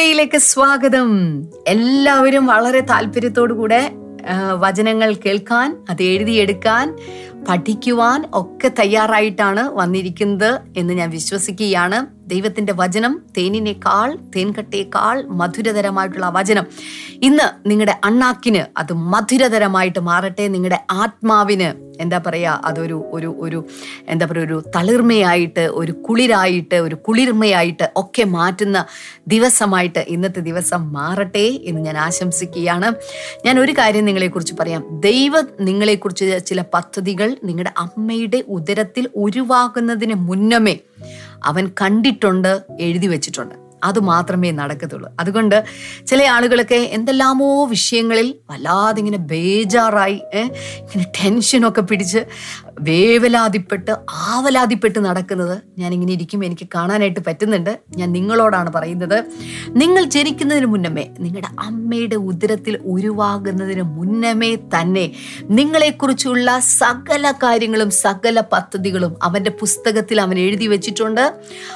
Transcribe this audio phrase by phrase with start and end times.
[0.00, 1.08] ടുഡേയിലേക്ക് സ്വാഗതം.
[1.68, 3.92] എല്ലാവരും വളരെ താല്പര്യത്തോടു കൂടെ
[4.58, 6.96] വചനങ്ങൾ കേൾക്കാൻ അത് എഴുതിയെടുക്കാൻ
[7.48, 11.98] പഠിക്കുവാൻ ഒക്കെ തയ്യാറായിട്ടാണ് വന്നിരിക്കുന്നത് എന്ന് ഞാൻ വിശ്വസിക്കുകയാണ്.
[12.32, 16.66] ദൈവത്തിന്റെ വചനം തേനിനേക്കാൾ തേൻകട്ടയേക്കാൾ മധുരതരമായിട്ടുള്ള വചനം.
[17.22, 20.48] ഇന്ന് നിങ്ങളുടെ അണ്ണാക്കിന് അത് മധുരതരമായിട്ട് മാറട്ടെ.
[20.48, 23.58] നിങ്ങളുടെ ആത്മാവിന് എന്താ പറയുക അതൊരു ഒരു ഒരു
[24.08, 28.78] എന്താ പറയുക ഒരു തളിർമയായിട്ട് ഒരു കുളിരായിട്ട് ഒരു കുളിർമയായിട്ട് ഒക്കെ മാറ്റുന്ന
[29.28, 32.90] ദിവസമായിട്ട് ഇന്നത്തെ ദിവസം മാറട്ടെ എന്ന് ഞാൻ ആശംസിക്കുകയാണ്.
[33.46, 34.84] ഞാൻ ഒരു കാര്യം നിങ്ങളെക്കുറിച്ച് പറയാം.
[35.08, 40.76] ദൈവം നിങ്ങളെക്കുറിച്ച് ചില പദ്ധതികൾ നിങ്ങളുടെ അമ്മയുടെ ഉദരത്തിൽ ഉരുവാകുന്നതിന് മുന്നമേ
[41.44, 43.70] അവൻ കണ്ടിട്ടുണ്ട് എഴുതി വെച്ചിട്ടുണ്ട്.
[43.84, 45.12] അത് മാത്രമേ നടക്കത്തുള്ളൂ.
[45.20, 45.64] അതുകൊണ്ട്
[46.06, 52.18] ചില ആളുകളൊക്കെ എന്തെല്ലാമോ വിഷയങ്ങളിൽ വല്ലാതെ ഇങ്ങനെ ബേജാറായി ഇങ്ങനെ ടെൻഷനൊക്കെ പിടിച്ച്
[52.80, 57.78] വേവലാതിപ്പെട്ട് ആവലാതിപ്പെട്ട് നടക്കുന്നത് ഞാൻ ഇങ്ങനെ ഇരിക്കും എനിക്ക് കാണാനായിട്ട് പറ്റുന്നുണ്ട്.
[57.96, 59.24] ഞാൻ നിങ്ങളോടാണ് പറയുന്നത്.
[59.68, 65.12] നിങ്ങൾ ജനിക്കുന്നതിന് മുന്നമേ നിങ്ങളുടെ അമ്മയുടെ ഉദരത്തിൽ ഉരുവാകുന്നതിന് മുന്നമേ തന്നെ
[65.50, 71.34] നിങ്ങളെക്കുറിച്ചുള്ള സകല കാര്യങ്ങളും സകല പദ്ധതികളും അവന്റെ പുസ്തകത്തിൽ അവൻ എഴുതി വെച്ചിട്ടുണ്ട്.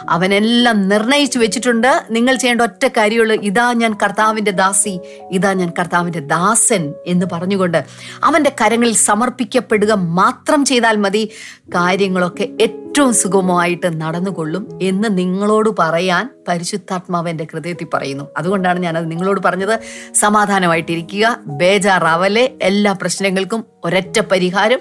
[0.08, 2.04] അവനെല്ലാം നിർണയിച്ചു വെച്ചിട്ടുണ്ട്.
[2.10, 5.00] നിങ്ങൾ ചെയ്യേണ്ട ഒറ്റ കാര്യമുള്ളൂ ഇതാ ഞാൻ കർത്താവിന്റെ ദാസി
[5.32, 7.84] ഇതാ ഞാൻ കർത്താവിന്റെ ദാസൻ എന്ന് പറഞ്ഞുകൊണ്ട്
[8.24, 11.30] അവന്റെ കരങ്ങളിൽ സമർപ്പിക്കപ്പെടുക മാത്രം ചെയ്താൽ മതി
[11.68, 18.28] കാര്യങ്ങളൊക്കെ ഏറ്റവും സുഗമമായിട്ട് നടന്നുകൊള്ളും എന്ന് നിങ്ങളോട് പറയാൻ പരിശുദ്ധാത്മാവ് എന്റെ ഹൃദയത്തിൽ പറയുന്നു.
[18.36, 19.80] അതുകൊണ്ടാണ് ഞാനത് നിങ്ങളോട് പറഞ്ഞത്.
[20.14, 21.40] സമാധാനമായിട്ടിരിക്കുക.
[21.46, 24.80] ബേജാറാവലെ എല്ലാ പ്രശ്നങ്ങൾക്കും ഒരൊറ്റ പരിഹാരം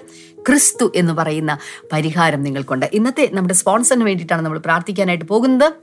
[0.50, 1.58] ക്രിസ്തു എന്ന് പറയുന്ന
[1.94, 2.89] പരിഹാരം നിങ്ങൾക്കുണ്ട്.
[2.94, 5.73] ഇന്നത്തെ നമ്മുടെ സ്പോൺസറിന് വേണ്ടിയിട്ടാണ് നമ്മൾ പ്രാർത്ഥിക്കാനായിട്ട് പോകുന്നത്.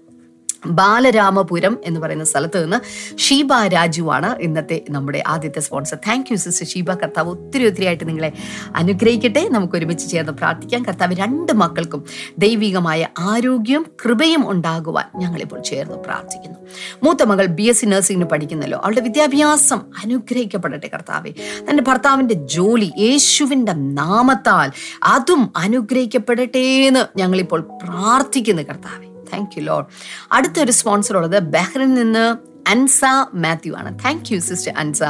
[0.66, 2.76] ബാലരാമപുരം എന്ന് പറയുന്ന സ്ഥലത്ത് നിന്ന്
[3.18, 6.94] ഷീബ രാജുവാണ് ഇന്നത്തെ നമ്മുടെ ആദ്യത്തെ sponsor thank you sister Sheeba.
[6.94, 8.32] കർത്താവ് ഒത്തിരി ഒത്തിരി ആയിട്ട് നിങ്ങളെ
[8.76, 9.48] അനുഗ്രഹിക്കട്ടെ.
[9.48, 10.82] നമുക്ക് ഒരുമിച്ച് ചേർന്ന് പ്രാർത്ഥിക്കാം.
[10.82, 12.04] കർത്താവ് രണ്ട് മക്കൾക്കും
[12.38, 16.58] ദൈവികമായ ആരോഗ്യവും കൃപയും ഉണ്ടാകുവാൻ ഞങ്ങളിപ്പോൾ ചേർന്ന് പ്രാർത്ഥിക്കുന്നു.
[17.02, 18.78] മൂത്ത മകൾ ബി എസ് സി നഴ്സിംഗിന് പഠിക്കുന്നല്ലോ.
[18.78, 21.30] അവളുടെ വിദ്യാഭ്യാസം അനുഗ്രഹിക്കപ്പെടട്ടെ കർത്താവെ.
[21.70, 24.70] തന്റെ ഭർത്താവിന്റെ ജോലി യേശുവിന്റെ നാമത്താൽ
[25.02, 29.09] അതും അനുഗ്രഹിക്കപ്പെടട്ടെ എന്ന് ഞങ്ങളിപ്പോൾ പ്രാർത്ഥിക്കുന്നു കർത്താവെ.
[29.32, 29.86] താങ്ക് യു ലോഡ്
[30.32, 33.00] അടുത്തൊരു സ്പോൺസർ ഉള്ളത് ബഹ്റിൻ നിന്ന് അൻസ
[33.34, 33.98] മാത്യു ആണ്.
[33.98, 35.02] Thank you sister Ansa.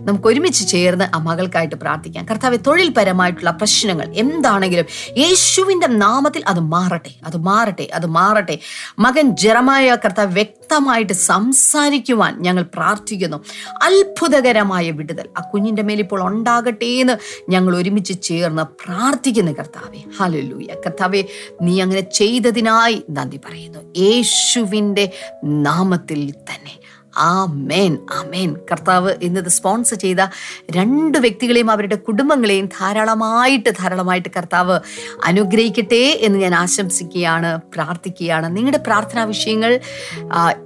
[0.00, 2.26] നമുക്ക് ഒരുമിച്ച് ചേർന്ന് ആ മകൾക്കായിട്ട് പ്രാർത്ഥിക്കാം.
[2.30, 4.84] കർത്താവ് തൊഴിൽപരമായിട്ടുള്ള പ്രശ്നങ്ങൾ എന്താണെങ്കിലും
[5.18, 8.58] യേശുവിന്റെ നാമത്തിൽ അത് മാറട്ടെ അത് മാറട്ടെ അത് മാറട്ടെ.
[8.98, 10.34] മകൻ ജറമായ കർത്താവ്
[10.66, 13.36] വ്യക്തമായിട്ട് സംസാരിക്കുവാൻ ഞങ്ങൾ പ്രാർത്ഥിക്കുന്നു.
[13.82, 15.28] അത്ഭുതകരമായ വിടുതൽ.
[15.38, 17.16] ആ കുഞ്ഞിന്റെ മേൽ ഇപ്പോൾ ഉണ്ടാകട്ടെ എന്ന്
[17.50, 20.00] ഞങ്ങൾ ഒരുമിച്ച് ചേർന്ന് പ്രാർത്ഥിക്കുന്നു കർത്താവെ.
[20.20, 21.22] ഹലലൂയ കർത്താവെ
[21.62, 23.78] നീ അങ്ങനെ ചെയ്തതിനായി നന്ദി പറയുന്നു.
[23.96, 25.12] യേശുവിന്റെ
[25.44, 26.76] നാമത്തിൽ തന്നെ.
[27.16, 27.98] ആമേൻ
[28.30, 30.22] മേൻ കർത്താവ് ഇന്നത് സ്പോൺസർ ചെയ്ത
[30.70, 34.80] രണ്ട് വ്യക്തികളെയും അവരുടെ കുടുംബങ്ങളെയും ധാരാളമായിട്ട് ധാരാളമായിട്ട് കർത്താവ്
[35.24, 38.56] അനുഗ്രഹിക്കട്ടെ എന്ന് ഞാൻ ആശംസിക്കുകയാണ് പ്രാർത്ഥിക്കുകയാണ്.
[38.56, 39.80] നിങ്ങളുടെ പ്രാർത്ഥനാ വിഷയങ്ങൾ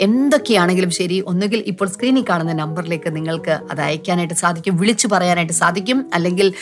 [0.00, 6.10] എന്തൊക്കെയാണെങ്കിലും ശരി ഒന്നുകിൽ ഇപ്പോൾ സ്ക്രീനിൽ കാണുന്ന നമ്പറിലേക്ക് നിങ്ങൾക്ക് അത് അയക്കാനായിട്ട് സാധിക്കും വിളിച്ചു പറയാനായിട്ട് സാധിക്കും.
[6.14, 6.52] അല്ലെങ്കിൽ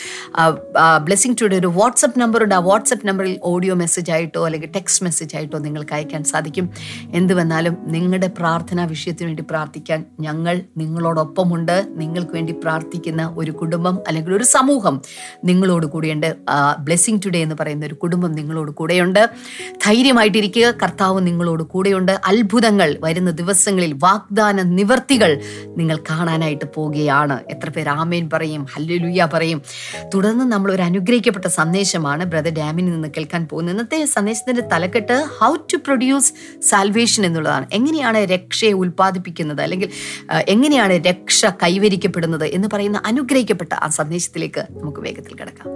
[1.03, 5.57] ബ്ലെസ്സിങ് ടുഡേ ഒരു വാട്സപ്പ് നമ്പറുണ്ട് ആ വാട്സപ്പ് നമ്പറിൽ ഓഡിയോ മെസ്സേജ് ആയിട്ടോ അല്ലെങ്കിൽ ടെക്സ്റ്റ് മെസ്സേജ് ആയിട്ടോ
[5.57, 6.69] നിങ്ങൾക്ക് അയക്കാൻ സാധിക്കും.
[7.13, 9.43] എന്ത് വന്നാലും നിങ്ങളുടെ പ്രാർത്ഥനാ വിഷയത്തിന് വേണ്ടി
[9.79, 11.75] പ്രാർത്ഥിക്കാൻ ഞങ്ങൾ നിങ്ങളോടൊപ്പമുണ്ട്.
[12.01, 14.95] നിങ്ങൾക്ക് വേണ്ടി പ്രാർത്ഥിക്കുന്ന ഒരു കുടുംബം അല്ലെങ്കിൽ ഒരു സമൂഹം
[15.49, 16.29] നിങ്ങളോട് കൂടെയുണ്ട്.
[16.79, 19.21] ബ്ലെസ്സിങ് ടുഡേ എന്ന് പറയുന്ന ഒരു കുടുംബം നിങ്ങളോട് കൂടെയുണ്ട്.
[19.85, 20.65] ധൈര്യമായിട്ടിരിക്കുക.
[20.83, 22.13] കർത്താവ് നിങ്ങളോട് കൂടെയുണ്ട്.
[22.25, 25.31] അത്ഭുതങ്ങൾ വരുന്ന ദിവസങ്ങളിൽ വാഗ്ദാന നിവർത്തികൾ
[25.77, 29.61] നിങ്ങൾ കാണാനായിട്ട് പോവുകയാണ് എത്ര പേർ ആമേൻ പറയും ഹല്ലുലുയ്യ പറയും.
[30.13, 33.75] തുടർന്ന് നമ്മൾ ഒരു അനുഗ്രഹിക്കപ്പെട്ട സന്ദേശമാണ് ബ്രദർ ഡാമിൽ നിന്ന് കേൾക്കാൻ പോകുന്നത്.
[33.75, 36.33] ഇന്നത്തെ സന്ദേശത്തിന്റെ തലക്കെട്ട് ഹൗ ടു പ്രൊഡ്യൂസ്
[36.69, 37.65] സാൽവേഷൻ എന്നുള്ളതാണ്.
[37.73, 39.61] എങ്ങനെയാണ് രക്ഷയെ ഉൽപ്പാദിപ്പിക്കുന്നത്?
[39.69, 39.91] അല്ലെങ്കിൽ
[40.47, 45.69] എങ്ങനെയാണ് രക്ഷ കൈവരിക്കപ്പെടുന്നത് എന്ന് പറയുന്ന അനുഗ്രഹിക്കപ്പെട്ട ആ സന്ദേശത്തിലേക്ക് നമുക്ക് വേഗത്തിൽ കിടക്കാം.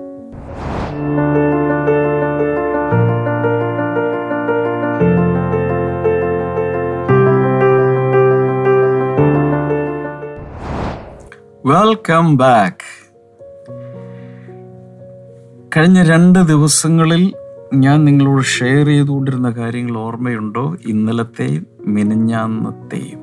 [11.66, 12.88] വെൽക്കം ബാക്ക്
[15.78, 17.24] കഴിഞ്ഞ രണ്ട് ദിവസങ്ങളിൽ
[17.74, 20.66] ഞാൻ നിങ്ങളോട് ഷെയർ ചെയ്തുകൊണ്ടിരുന്ന കാര്യങ്ങൾ ഓർമ്മയുണ്ടോ?
[20.88, 23.23] ഇന്നലത്തെയും മിനഞ്ഞാന്നത്തെയും.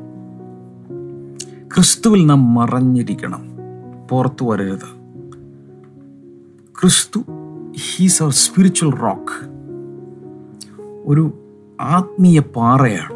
[1.74, 3.48] ക്രിസ്തുവിൽ നാം മറഞ്ഞിരിക്കണം.
[4.10, 5.00] പുറത്തു വരരുത്.
[6.80, 7.24] ക്രിസ്തു
[7.78, 9.46] ഹീസ് അവർ സ്പിരിച്വൽ റോക്ക്
[11.06, 11.38] ഒരു
[11.80, 13.12] ആത്മീയ പാറയാണ്.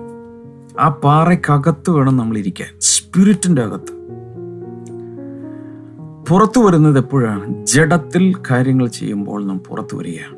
[0.81, 2.81] ആ പാറയ്ക്കകത്ത് വേണം നമ്മൾ ഇരിക്കാൻ.
[2.81, 3.93] സ്പിരിറ്റിന്റെ അകത്ത്.
[6.29, 7.67] പുറത്തു വരുന്നത് എപ്പോഴാണ്?
[7.67, 10.37] ജഡത്തിൽ കാര്യങ്ങൾ ചെയ്യുമ്പോൾ നാം പുറത്തു വരികയാണ്.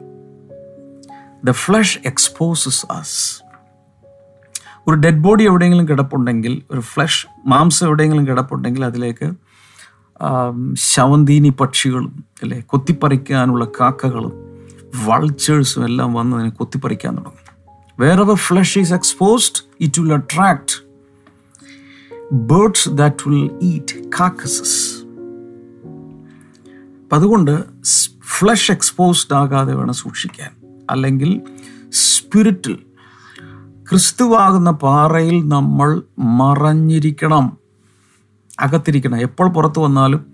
[1.46, 3.45] ദ ഫ്ലഷ് എക്സ്പോസസ് അസ്
[4.88, 9.32] ഒരു ഡെഡ് ബോഡി എവിടെയെങ്കിലും കിടപ്പുണ്ടെങ്കിൽ ഒരു ഫ്ലഷ് മാംസം എവിടെയെങ്കിലും കിടപ്പുണ്ടെങ്കിൽ അതിലേക്ക്
[10.74, 14.32] ശവന്തീനി പക്ഷികളും അല്ലെ കൊത്തിപ്പറിക്കാനുള്ള കാക്കകളും
[15.06, 17.46] വൾച്ചേഴ്സും എല്ലാം വന്ന് അതിനെ കൊത്തിപ്പറിക്കാൻ തുടങ്ങും.
[18.00, 20.84] വേറെ flesh is exposed it will attract
[22.32, 24.96] birds that will eat carcasses
[27.02, 27.64] അപ്പം അതുകൊണ്ട്
[28.38, 30.50] ഫ്ലഷ് എക്സ്പോസ്ഡ് ആകാതെ വേണം സൂക്ഷിക്കാൻ.
[30.90, 31.40] അല്ലെങ്കിൽ
[31.92, 32.78] സ്പിരിറ്റിൽ
[33.90, 37.56] ക്രിസ്തുവാകുന്ന പാറയിൽ നമ്മൾ മറഞ്ഞിരിക്കണം.
[38.60, 39.20] അകത്തിരിക്കണം.
[39.20, 40.26] എപ്പോൾ പുറത്തു വന്നാലും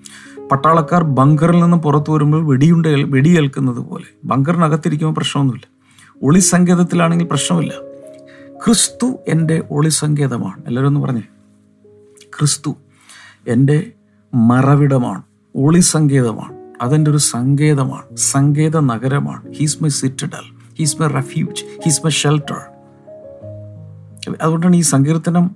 [0.53, 4.05] പട്ടാളക്കാർ ബങ്കറിൽ നിന്ന് പുറത്തു വരുമ്പോൾ വെടിയുണ്ട വെടിയേൽക്കുന്നത് പോലെ.
[4.25, 5.69] ബങ്കറിനകത്തിരിക്കുമ്പോൾ പ്രശ്നമൊന്നുമില്ല.
[6.23, 7.73] ഒളി സങ്കേതത്തിലാണെങ്കിൽ പ്രശ്നമില്ല.
[8.65, 11.23] ക്രിസ്തു എന്റെ ഒളി സങ്കേതമാണ് എല്ലാവരും ഒന്ന് പറഞ്ഞേ.
[12.39, 12.77] ക്രിസ്തു
[13.49, 13.93] എന്റെ
[14.35, 15.23] മറവിടമാണ്.
[15.57, 18.17] ഒളി സങ്കേതമാണ് അതെന്റെ ഒരു സങ്കേതമാണ്.
[18.17, 22.72] സങ്കേത നഗരമാണ് he's my citadel he's my refuge he's my shelter
[24.43, 25.51] അതുകൊണ്ടാണ് ഈ സങ്കീർത്തനം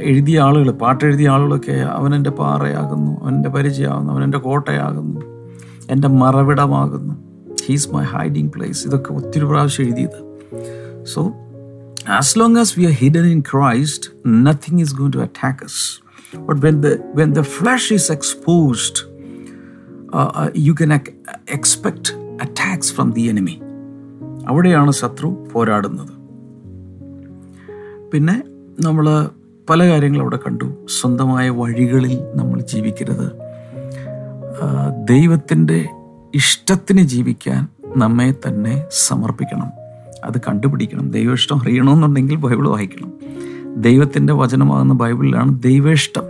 [0.00, 5.20] എഴുതിയ ആളുകൾ പാട്ടെഴുതിയ ആളുകളൊക്കെ അവനെന്റെ പാറയാകുന്നു അവന്റെ പരിചയമാകുന്നു അവനെന്റെ കോട്ടയാകുന്നു
[5.90, 7.14] എന്റെ മറവിടമാകുന്നു
[7.66, 10.18] ഹീസ് മൈ ഹൈഡിങ് പ്ലേസ് ഇതൊക്കെ ഒത്തിരി പ്രാവശ്യം എഴുതിയത്
[11.04, 11.22] so
[12.08, 14.10] as long as we are hidden in Christ
[14.46, 15.78] nothing is going to attack us.
[16.32, 18.96] But when the when the flesh is exposed,
[20.56, 20.92] you can you can
[22.94, 23.56] from the enemy.
[24.48, 26.15] അവിടെയാണ് ശത്രു പോരാടുന്നത്
[28.16, 28.42] പിന്നെ
[28.80, 29.28] നമ്മൾ
[29.70, 30.86] പല കാര്യങ്ങളും അവിടെ കണ്ടു.
[31.00, 33.32] സ്വന്തമായ വഴികളിൽ നമ്മൾ ജീവിക്കരുത്.
[35.08, 35.88] ദൈവത്തിന്റെ
[36.34, 39.68] ഇഷ്ടത്തിന് ജീവിക്കാൻ നമ്മെ തന്നെ സമർപ്പിക്കണം.
[40.24, 41.10] അത് കണ്ടുപിടിക്കണം.
[41.10, 43.12] ദൈവ ഇഷ്ടം അറിയണമെന്നുണ്ടെങ്കിൽ ബൈബിൾ വായിക്കണം.
[43.76, 46.22] ദൈവത്തിന്റെ വചനമാകുന്ന ബൈബിളിലാണ് ദൈവേഷ്ടം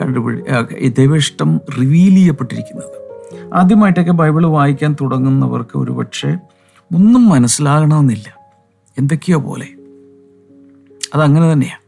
[0.00, 3.24] കണ്ടുപിടി ദൈവേഷ്ടം റിവീൽ ചെയ്യപ്പെട്ടിരിക്കുന്നത്.
[3.54, 6.36] ആദ്യമായിട്ടൊക്കെ ബൈബിൾ വായിക്കാൻ തുടങ്ങുന്നവർക്ക് ഒരുപക്ഷെ
[6.94, 8.36] ഒന്നും മനസ്സിലാകണമെന്നില്ല.
[8.98, 9.68] എന്തൊക്കെയോ പോലെ.
[11.14, 11.82] അതങ്ങനെ തന്നെയാണ്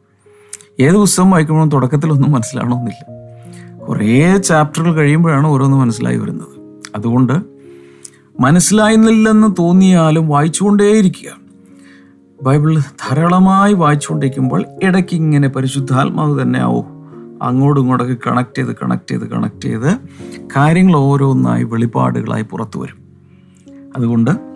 [0.83, 3.25] ഏത് പുസ്തകം വായിക്കുമ്പോഴും തുടക്കത്തിലൊന്നും മനസ്സിലാകണമെന്നില്ല
[3.87, 6.81] കുറേ ചാപ്റ്ററുകൾ കഴിയുമ്പോഴാണ് ഓരോന്ന് മനസ്സിലായി വരുന്നത്.
[6.95, 7.33] അതുകൊണ്ട്
[8.41, 11.31] മനസ്സിലായിരുന്നില്ലെന്ന് തോന്നിയാലും വായിച്ചുകൊണ്ടേയിരിക്കുക.
[12.43, 16.85] ബൈബിൾ ധാരാളമായി വായിച്ചുകൊണ്ടിരിക്കുമ്പോൾ ഇടയ്ക്ക് ഇങ്ങനെ പരിശുദ്ധാത്മാവ് തന്നെ ആവും.
[17.43, 19.99] അങ്ങോട്ടും ഇങ്ങോട്ടൊക്കെ കണക്ട് ചെയ്ത് കണക്ട് ചെയ്ത് കണക്ട് ചെയ്ത്
[20.57, 23.05] കാര്യങ്ങൾ ഓരോന്നായി വെളിപാടുകളായി പുറത്തു വരും.
[23.97, 24.54] അതുകൊണ്ട്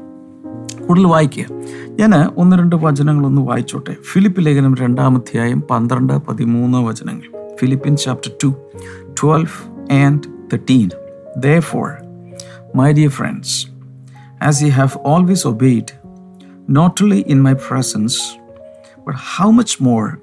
[0.88, 1.44] കൂടുതൽ വായിക്കുക
[2.00, 7.31] ഞാൻ ഒന്ന് രണ്ട് വചനങ്ങളൊന്ന് വായിച്ചോട്ടെ ഫിലിപ്പ് ലേഖനം രണ്ടാമധ്യായം പന്ത്രണ്ട് പതിമൂന്ന് വചനങ്ങൾ
[7.61, 8.50] Philippians chapter two
[9.20, 9.56] twelve
[10.02, 10.90] and thirteen
[11.70, 11.88] therefore
[12.75, 13.67] My dear friends,
[14.40, 15.93] as ye have always obeyed,
[16.69, 18.37] not only in my presence,
[19.06, 20.20] but how much more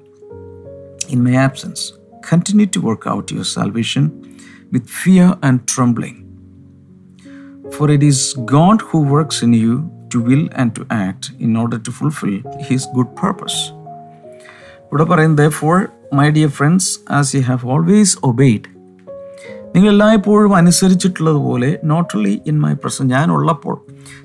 [1.08, 1.92] in my absence,
[2.22, 4.04] continue to work out your salvation
[4.72, 6.16] with fear and trembling.
[7.72, 11.78] For it is God who works in you to will and to act in order
[11.78, 13.60] to fulfil his good purpose
[14.82, 15.80] ഇവിടെ പറയുന്നത് therefore,
[16.14, 18.76] my dear friends as you have always obeyed
[19.76, 23.80] നിങ്ങൾ എല്ലായ്പ്പോഴും അനുസരിച്ചിട്ടുള്ളത് പോലെ not only in my present ഞാനുള്ളപ്പോൾ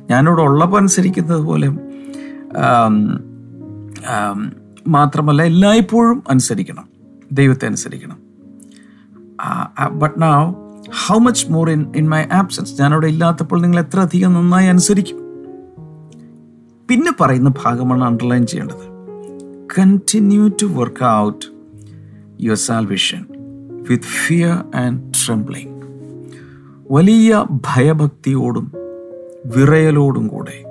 [0.09, 1.69] ഞാനിവിടെ ഉള്ളപ്പോൾ അനുസരിക്കുന്നത് പോലെ
[4.87, 6.89] മാത്രമല്ല എല്ലായ്പ്പോഴും അനുസരിക്കണം
[7.31, 8.17] ദൈവത്തെ അനുസരിക്കണം.
[9.91, 10.53] But now
[11.07, 15.20] how much more in in my absence ഞാനവിടെ ഇല്ലാത്തപ്പോൾ നിങ്ങൾ എത്ര അധികം നന്നായി അനുസരിക്കും?
[16.91, 18.85] പിന്നെ പറയുന്ന ഭാഗമാണ് അണ്ടർലൈൻ ചെയ്യേണ്ടത്.
[19.79, 21.45] Continue to work out
[22.41, 23.25] your salvation
[23.89, 25.81] with fear and trembling
[26.91, 28.71] വലിയ ഭയഭക്തിയോടും
[29.45, 30.63] വിറയലോടും കൂടെ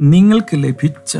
[0.00, 1.18] നിങ്ങൾക്ക് ലഭിച്ച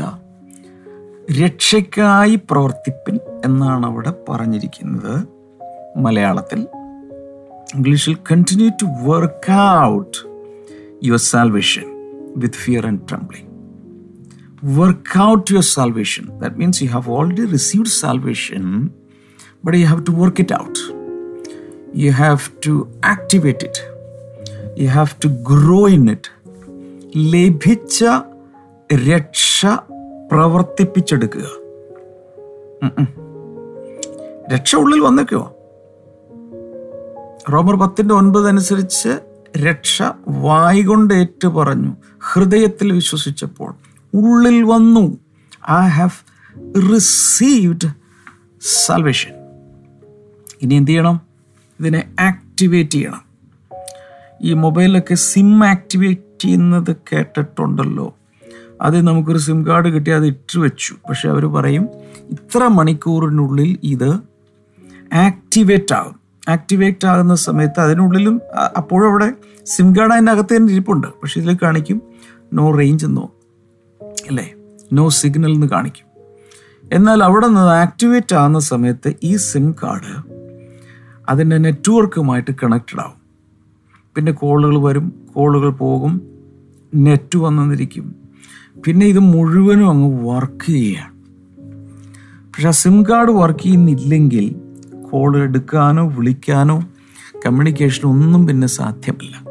[1.43, 5.27] രക്ഷയ്ക്കായി പ്രവർത്തിപ്പിൻ എന്നാണ് അവിടെ പറഞ്ഞിരിക്കുന്നത്.
[5.97, 6.67] മലയാളത്തിൽ
[7.75, 10.17] ഇംഗ്ലീഷിൽ continue to work out
[11.03, 11.83] your salvation
[12.37, 13.54] with fear and trembling
[14.73, 18.65] work out your salvation that means you have already received salvation
[19.63, 20.77] but you have to work it out.
[21.95, 22.71] You have to
[23.03, 23.77] activate it.
[24.77, 26.25] You have to grow in it.
[27.33, 27.99] ലഭിച്ച
[29.05, 29.59] രക്ഷ
[30.31, 31.45] പ്രവർത്തിപ്പിച്ചെടുക്കുക
[34.53, 35.41] രക്ഷ ഉള്ളിൽ വന്നേക്കോ
[37.49, 39.13] റോമർ പത്തിന്റെ ഒൻപത് അനുസരിച്ച്
[39.57, 39.97] രക്ഷ
[40.45, 41.91] വായികൊണ്ട് ഏറ്റു പറഞ്ഞു
[42.31, 43.71] ഹൃദയത്തിൽ വിശ്വസിച്ചപ്പോൾ
[44.15, 45.17] ഉള്ളിൽ വന്നു.
[45.71, 46.17] ഐ ഹാവ്
[46.93, 47.87] റിസീവ്ഡ്
[48.61, 49.31] സൽവേഷൻ
[50.61, 51.21] ഇനി എന്ത് ചെയ്യണം?
[51.79, 53.21] ഇതിനെ ആക്ടിവേറ്റ് ചെയ്യണം.
[54.41, 58.15] ഈ മൊബൈലൊക്കെ സിം ആക്ടിവേറ്റ് ചെയ്യുന്നത് കേട്ടിട്ടുണ്ടല്ലോ.
[58.81, 60.95] അത് നമുക്കൊരു സിം കാർഡ് കിട്ടി അത് ഇട്ട് വെച്ചു.
[61.09, 61.89] പക്ഷെ അവർ പറയും
[62.29, 64.09] ഇത്ര മണിക്കൂറിനുള്ളിൽ ഇത്
[65.13, 66.15] ആക്ടിവേറ്റ് ആകും.
[66.49, 68.41] ആക്ടിവേറ്റ് ആകുന്ന സമയത്ത് അതിനുള്ളിലും
[68.77, 69.31] അപ്പോഴും അവിടെ
[69.65, 71.07] സിം കാർഡ് അതിന്റെ അകത്ത് തന്നെ ഇരിപ്പുണ്ട്.
[71.07, 72.01] പക്ഷെ ഇതിൽ കാണിക്കും
[72.53, 73.31] നോ റേഞ്ച് എന്നോ.
[74.27, 74.53] അല്ലേ?
[74.93, 76.05] നോ സിഗ്നൽ എന്ന് കാണിക്കും.
[76.93, 80.35] എന്നാൽ അവിടെ നിന്ന് ആക്ടിവേറ്റ് ആകുന്ന സമയത്ത് ഈ സിം കാർഡ്
[81.29, 83.25] അതിന്റെ നെറ്റ്വർക്കുമായിട്ട് കണക്റ്റഡ് ആവും.
[84.15, 86.21] പിന്നെ കോളുകൾ വരും കോളുകൾ പോകും
[86.95, 88.15] നെറ്റ് വന്നിരിക്കും.
[88.85, 91.15] പിന്നെ ഇത് മുഴുവനും അങ്ങ് വർക്ക് ചെയ്യുകയാണ്.
[92.53, 94.55] പക്ഷെ ആ സിം കാർഡ് വർക്ക് ചെയ്യുന്നില്ലെങ്കിൽ
[95.11, 96.77] കോൾ എടുക്കാനോ വിളിക്കാനോ
[97.45, 99.45] കമ്മ്യൂണിക്കേഷൻ ഒന്നും പിന്നെ സാധ്യമല്ല.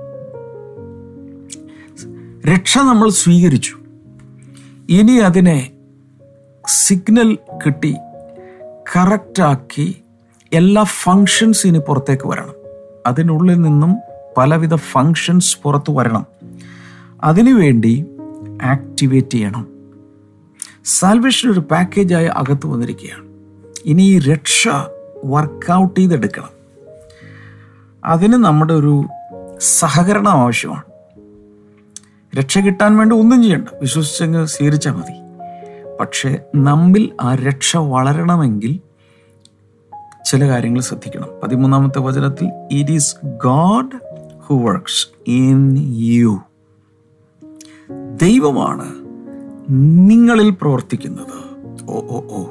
[2.53, 3.77] രക്ഷ നമ്മൾ സ്വീകരിച്ചു.
[4.91, 5.71] ഇനി അതിനെ
[6.67, 7.97] സിഗ്നൽ കിട്ടി
[8.97, 10.03] കറക്റ്റാക്കി
[10.53, 12.55] എല്ലാ ഫങ്ഷൻസ് ഇനി പുറത്തേക്ക് വരണം.
[13.07, 13.97] അതിനുള്ളിൽ നിന്നും
[14.37, 16.27] പലവിധ ഫങ്ഷൻസ് പുറത്തു വരണം.
[17.25, 18.07] അതിനുവേണ്ടി
[18.63, 19.69] ആക്ടിവേറ്റ് ചെയ്യണം.
[20.85, 23.29] സാൽവേഷൻ ഒരു പാക്കേജായി അകത്ത് വന്നിരിക്കുകയാണ്.
[23.85, 24.69] ഇനി ഈ രക്ഷ
[25.25, 26.51] വർക്കൗട്ട് ചെയ്തെടുക്കണം.
[28.05, 29.05] അതിന് നമ്മുടെ ഒരു
[29.61, 30.94] സഹകരണം ആവശ്യമാണ്.
[32.39, 33.69] രക്ഷ കിട്ടാൻ വേണ്ടി ഒന്നും ചെയ്യണ്ട.
[33.81, 35.25] വിശ്വസിച്ചങ്ങ് സ്വീകരിച്ചാൽ മതി.
[36.01, 38.81] പക്ഷേ നമ്മിൽ ആ രക്ഷ വളരണമെങ്കിൽ
[40.31, 41.29] ചില കാര്യങ്ങൾ ശ്രദ്ധിക്കണം.
[41.43, 44.01] പതിമൂന്നാമത്തെ വചനത്തിൽ it is God
[44.47, 46.41] who works in you
[48.23, 48.95] ദൈവമാണ്
[49.71, 51.45] നിങ്ങളിൽ പ്രവർത്തിക്കുന്നത്.
[51.91, 52.45] ഓ ഓ ഓ.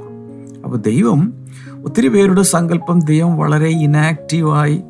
[0.66, 1.48] അപ്പോൾ ദൈവം
[1.84, 4.84] ഒത്തിരി പേരുടെ സങ്കല്പം ദൈവം വളരെ ഇനാക്റ്റീവായി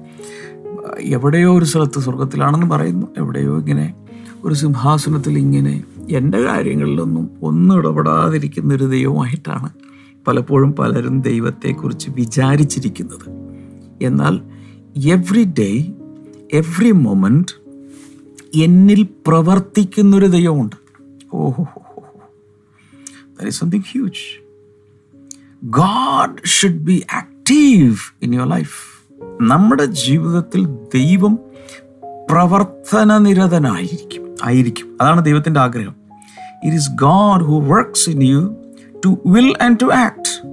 [0.99, 3.07] എവിടെയോ ഒരു സ്ഥലത്ത് സ്വർഗത്തിലാണെന്ന് പറയുന്നു.
[3.17, 3.93] എവിടെയോ ഇങ്ങനെ
[4.43, 9.69] ഒരു സിംഹാസനത്തിൽ ഇങ്ങനെ എന്റെ കാര്യങ്ങളിലൊന്നും ഒന്നും ഇടപെടാതിരിക്കുന്ന ഒരു ദൈവമായിട്ടാണ്
[10.27, 13.29] പലപ്പോഴും പലരും ദൈവത്തെക്കുറിച്ച് വിചാരിച്ചിരിക്കുന്നത്.
[14.01, 14.41] എന്നാൽ
[15.05, 15.93] എവ്രി ഡേ
[16.53, 17.63] എവ്രി മൊമെന്റ്
[18.55, 20.75] എന്നിൽ പ്രവർത്തിക്കുന്നൊരു ദൈവമുണ്ട്.
[21.33, 21.67] ഓഹോ
[23.77, 24.43] huge
[25.63, 29.03] God should be active in your life
[29.41, 31.39] നമ്മുടെ ജീവിതത്തിൽ ദൈവം
[32.31, 34.97] പ്രവർത്തന നിരതനായിരിക്കും ആയിരിക്കും.
[35.01, 35.95] അതാണ് ദൈവത്തിന്റെ ആഗ്രഹം.
[36.63, 38.55] It is God who works in you
[39.05, 40.47] to will and to act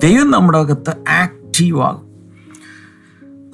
[0.00, 2.06] ദൈവം നമ്മുടെ അകത്ത് ആക്റ്റീവ് ആകും.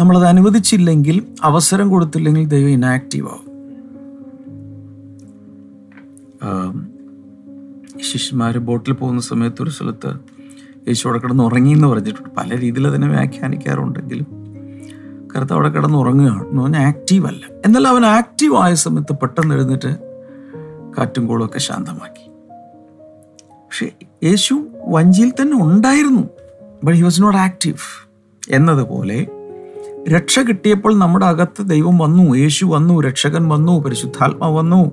[0.01, 3.53] നമ്മളത് അനുവദിച്ചില്ലെങ്കിൽ അവസരം കൊടുത്തില്ലെങ്കിൽ ദൈവം ഇനാക്റ്റീവ് ആകും.
[8.13, 10.09] ശിഷ്യന്മാർ ബോട്ടിൽ പോകുന്ന സമയത്ത് ഒരു സ്ഥലത്ത്
[10.89, 12.31] യേശു അവിടെ കിടന്ന് ഉറങ്ങി എന്ന് പറഞ്ഞിട്ടുണ്ട്.
[12.37, 14.42] പല രീതിയിൽ അതിനെ വ്യാഖ്യാനിക്കാറുണ്ടെങ്കിലും
[15.37, 17.47] കറുത്ത അവിടെ കിടന്ന് ഉറങ്ങുകയാണ് എന്ന് പറഞ്ഞാൽ ആക്റ്റീവ് അല്ല.
[17.67, 19.97] എന്നാൽ അവൻ ആക്റ്റീവ് ആയ സമയത്ത് പെട്ടെന്ന് എഴുന്നേറ്റ്
[20.99, 22.29] കാറ്റും കോളൊക്കെ ശാന്തമാക്കി.
[23.65, 23.93] പക്ഷെ
[24.25, 26.29] യേശു വഞ്ചിയിൽ തന്നെ ഉണ്ടായിരുന്നു.
[26.85, 28.09] But he was not active
[28.51, 29.27] എന്നതുപോലെ
[30.09, 34.93] രക്ഷ കിട്ടിയപ്പോൾ നമ്മുടെ അകത്ത് ദൈവം വന്നു യേശു വന്നു രക്ഷകൻ വന്നു പരിശുദ്ധാത്മ വന്നു.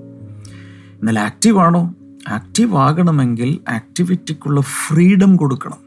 [1.00, 1.96] എന്നാൽ ആക്റ്റീവ് ആണോ?
[2.30, 5.78] ആക്റ്റീവ് ആകണമെങ്കിൽ ആക്ടിവിറ്റിക്കുള്ള ഫ്രീഡം കൊടുക്കണം.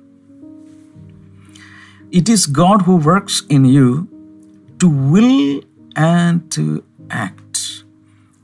[2.12, 4.06] It is God who works in you
[4.82, 5.62] to will
[5.98, 6.80] and to
[7.14, 7.42] act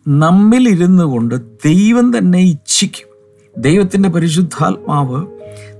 [0.09, 3.09] നമ്മിലിരുന്നു കൊണ്ട് ദൈവം തന്നെ ഇച്ഛിക്കും.
[3.63, 5.27] ദൈവത്തിന്റെ പരിശുദ്ധാത്മാവ്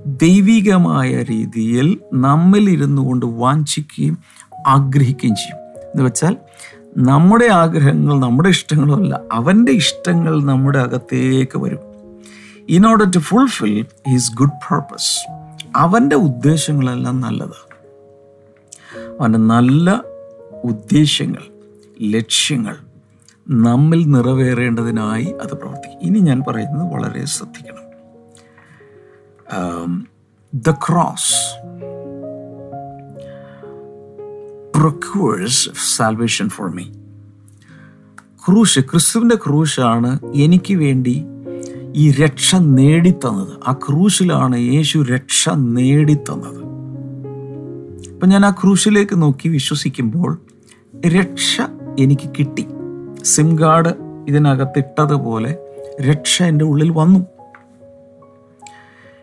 [0.05, 4.17] ദൈവികമായ രീതിയിൽ നമ്മിലിരുന്നു കൊണ്ട് വാഞ്ചിക്കുകയും
[4.67, 5.57] ആഗ്രഹിക്കുകയും ചെയ്യും.
[5.81, 6.37] എന്ന് വെച്ചാൽ
[6.97, 11.79] നമ്മുടെ ആഗ്രഹങ്ങൾ നമ്മുടെ ഇഷ്ടങ്ങളല്ല അവന്റെ ഇഷ്ടങ്ങൾ നമ്മുടെ അകത്തേക്ക് വരും.
[12.69, 15.31] In order to fulfil his good purpose
[15.75, 17.69] അവന്റെ ഉദ്ദേശങ്ങളെല്ലാം നല്ലതാണ്.
[19.19, 20.08] അവന്റെ നല്ല
[20.63, 21.43] ഉദ്ദേശ്യങ്ങൾ
[22.01, 22.75] ലക്ഷ്യങ്ങൾ
[23.49, 25.99] നമ്മിൽ നിറവേറേണ്ടതിനായി അത് പ്രവർത്തിക്കും.
[26.01, 27.89] ഇനി ഞാൻ പറയുന്നത് വളരെ ശ്രദ്ധിക്കണം.
[30.53, 31.59] The cross
[34.77, 36.83] procures salvation for me
[38.47, 41.25] ക്രൂശ് ക്രിസ്തുവിന്റെ ക്രൂശാണ് എനിക്ക് വേണ്ടി
[41.95, 43.59] ഈ രക്ഷ നേടിത്തന്നത്.
[43.67, 46.69] ആ ക്രൂശിലാണ് യേശു രക്ഷ നേടിത്തന്നത്.
[48.13, 50.41] അപ്പം ഞാൻ ആ ക്രൂശിലേക്ക് നോക്കി വിശ്വസിക്കുമ്പോൾ
[51.07, 51.61] രക്ഷ
[51.99, 52.67] എനിക്ക് കിട്ടി.
[53.23, 53.93] സിം കാർഡ്
[54.27, 55.57] ഇതിനകത്തിട്ടതുപോലെ
[56.01, 57.19] രക്ഷ എന്റെ ഉള്ളിൽ വന്നു.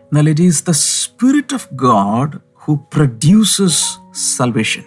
[0.01, 3.83] എന്നാൽ it is the spirit of God who produces
[4.37, 4.83] salvation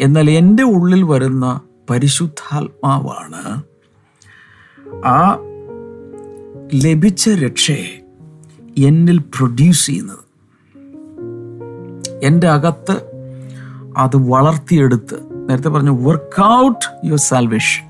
[0.00, 1.60] എന്നാൽ എന്റെ ഉള്ളിൽ വരുന്ന
[1.90, 3.62] പരിശുദ്ധാത്മാവാണ്
[5.04, 5.38] ആ
[6.74, 8.04] ലഭിച്ച രക്ഷയെ
[8.86, 10.18] എന്നിൽ പ്രൊഡ്യൂസ് ചെയ്യുന്നത്.
[12.22, 13.16] എന്റെ അകത്ത്
[13.96, 17.86] അത് വളർത്തിയെടുത്ത് നേരത്തെ പറഞ്ഞു വർക്കൗട്ട് യുവർ സാൽവേഷൻ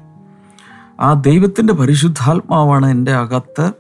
[1.01, 3.73] ആ ദൈവത്തിന്റെ പരിശുദ്ധാത്മാവാണ് എന്റെ അകത്ത്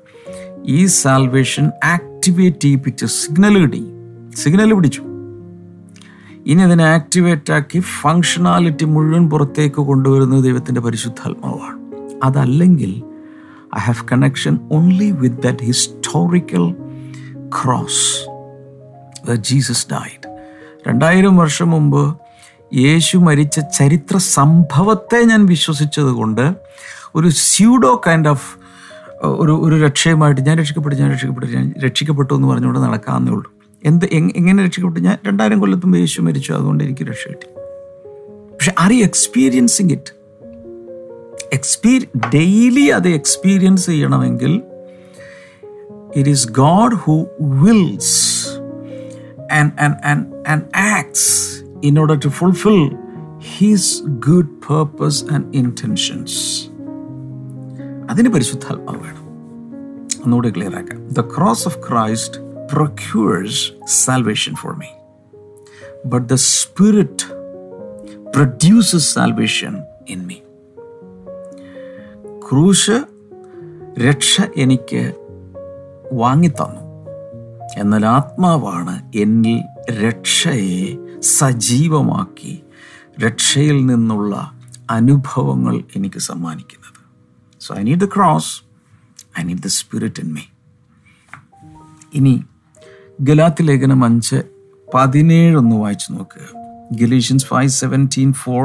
[0.66, 3.86] ഈ സാൽവേഷൻ ആക്ടിവേറ്റ് ചെയ്യിപ്പിച്ച് സിഗ്നൽ കിട്ടി.
[4.34, 5.02] സിഗ്നൽ പിടിച്ചു.
[6.46, 11.78] ഇനി അതിനെ ആക്ടിവേറ്റ് ആക്കി ഫങ്ഷണാലിറ്റി മുഴുവൻ പുറത്തേക്ക് കൊണ്ടുവരുന്നത് ദൈവത്തിന്റെ പരിശുദ്ധാത്മാവാണ്.
[12.24, 13.02] അതല്ലെങ്കിൽ
[13.76, 16.72] I have connection only with that historical
[17.48, 18.30] cross
[19.34, 20.28] Jesus died
[20.88, 22.16] രണ്ടായിരം വർഷം മുമ്പ്
[22.74, 26.54] യേശു മരിച്ച ചരിത്ര സംഭവത്തെ ഞാൻ വിശ്വസിച്ചത് കൊണ്ട്
[27.14, 28.66] ഒരു സ്യൂഡോ കൈൻഡ് ഓഫ്
[29.22, 33.52] ഒരു ഒരു രക്ഷയുമായിട്ട് ഞാൻ രക്ഷിക്കപ്പെട്ടു ഞാൻ രക്ഷിക്കപ്പെട്ടു ഞാൻ രക്ഷിക്കപ്പെട്ടു എന്ന് പറഞ്ഞുകൊണ്ട് നടക്കാവുന്നേ ഉള്ളൂ.
[33.84, 35.00] എന്ത് എങ്ങനെ രക്ഷിക്കപ്പെട്ടു?
[35.00, 37.46] ഞാൻ രണ്ടായിരം കൊല്ലത്തും യേശു മരിച്ചു അതുകൊണ്ട് എനിക്ക് രക്ഷ കിട്ടി.
[38.52, 40.16] പക്ഷെ are you experiencing it
[41.52, 44.62] expiry daily അത് എക്സ്പീരിയൻസ് ചെയ്യണമെങ്കിൽ
[46.16, 48.48] it is God who wills
[49.52, 51.46] and and and and acts
[51.84, 52.84] in order to fulfill
[53.60, 53.82] his
[54.28, 56.32] good purpose and intentions.
[58.10, 59.26] അതിന് പരിശുദ്ധാത്മാവ് വേണം.
[60.24, 61.08] ഒന്നുകൂടി ക്ലിയർ ആക്കാം.
[61.08, 62.38] The cross of Christ
[62.72, 64.86] procures salvation for me
[66.06, 67.34] but the spirit
[68.30, 70.34] produces salvation in me
[72.50, 73.04] ക്രൂശ്
[73.98, 75.12] രക്ഷ എനിക്ക്
[76.12, 76.86] വാങ്ങിത്തന്നു.
[77.76, 81.05] എന്നാൽ ആത്മാവാണ് എന്നിൽ രക്ഷയെ
[81.38, 82.62] സജീവമാക്കി
[83.24, 84.52] രക്ഷയിൽ നിന്നുള്ള
[84.90, 87.00] അനുഭവങ്ങൾ എനിക്ക് സമ്മാനിക്കുന്നത്.
[87.60, 88.50] So I need the cross
[89.40, 90.44] I need the spirit in me
[92.14, 92.34] ഇനി
[93.20, 94.38] ഗലാത്തി ലേഖനം അഞ്ച്
[94.94, 96.46] പതിനേഴൊന്ന് വായിച്ചു നോക്കുക
[96.92, 98.64] Galatians five seventeen for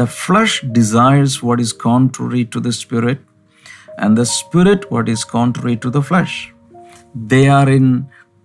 [0.00, 3.24] the flesh desires what is contrary to the spirit
[4.04, 6.38] and the spirit what is contrary to the flesh
[7.30, 7.86] they are in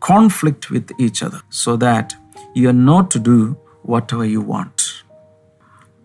[0.01, 1.71] conflict with each other so
[2.58, 3.55] that are not to do
[3.89, 5.05] do ever you want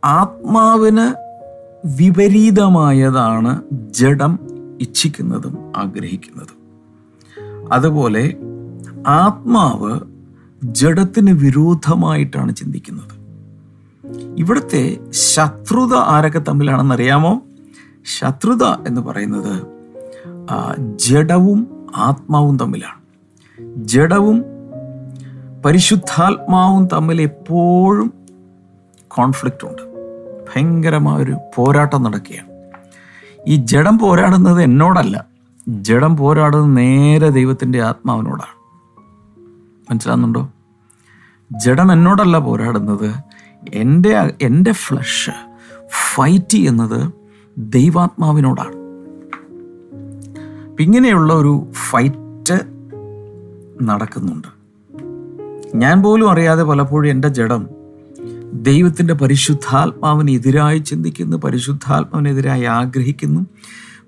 [0.05, 1.15] ആത്മാവിന്
[1.97, 4.38] വിപരീതമായതാണ് ജഡം
[4.81, 6.57] ഇച്ഛിക്കുന്നതും ആഗ്രഹിക്കുന്നതും.
[7.73, 8.37] അതുപോലെ
[9.07, 10.00] ആത്മാവ്
[10.65, 13.17] ജഡത്തിന് വിരോധമായിട്ടാണ് ചിന്തിക്കുന്നത്.
[14.38, 17.41] ഇവിടുത്തെ ശത്രുത ആരൊക്കെ തമ്മിലാണെന്നറിയാമോ?
[18.21, 19.62] ശത്രുത എന്ന് പറയുന്നത്
[20.99, 23.00] ജഡവും ആത്മാവും തമ്മിലാണ്.
[23.76, 24.56] ജഡവും
[25.67, 28.13] പരിശുദ്ധാത്മാവും തമ്മിൽ എപ്പോഴും
[29.09, 29.83] കോൺഫ്ലിക്റ്റ് ഉണ്ട്.
[30.43, 32.49] ഭയങ്കരമായ ഒരു പോരാട്ടം നടക്കുകയാണ്.
[33.47, 35.27] ഈ ജഡം പോരാടുന്നത് എന്നോടല്ല.
[35.69, 38.57] ജഡം പോരാടുന്നത് നേരെ ദൈവത്തിന്റെ ആത്മാവിനോടാണ്.
[39.91, 40.49] മനസ്സിലാകുന്നുണ്ടോ
[41.51, 43.15] ജഡം എന്നോടല്ല പോരാടുന്നത്.
[43.75, 45.31] എന്റെ എന്റെ ഫ്ലഷ്
[46.15, 47.13] ഫൈറ്റ് ചെയ്യുന്നത്
[47.59, 48.76] ദൈവാത്മാവിനോടാണ്.
[50.83, 52.61] ഇങ്ങനെയുള്ള ഒരു ഫൈറ്റ്
[53.83, 54.55] നടക്കുന്നുണ്ട്.
[55.75, 57.67] ഞാൻ പോലും അറിയാതെ പലപ്പോഴും എന്റെ ജഡം
[58.52, 63.47] ദൈവത്തിന്റെ പരിശുദ്ധാത്മാവിനെതിരായി ചിന്തിക്കുന്നു പരിശുദ്ധാത്മാവിനെതിരായി ആഗ്രഹിക്കുന്നു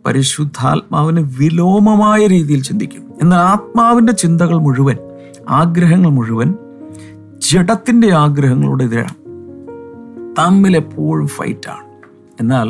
[0.06, 3.14] പരിശുദ്ധാത്മാവിന് വിലോമമായ രീതിയിൽ ചിന്തിക്കുന്നു.
[3.22, 4.96] എന്നാൽ ആത്മാവിന്റെ ചിന്തകൾ മുഴുവൻ
[5.48, 6.54] ആഗ്രഹങ്ങൾ മുഴുവൻ
[7.38, 9.14] ജഡത്തിന്റെ ആഗ്രഹങ്ങളോട് എതിരാണ്.
[10.38, 11.88] തമ്മിൽ എപ്പോഴും ഫൈറ്റാണ്.
[12.40, 12.68] എന്നാൽ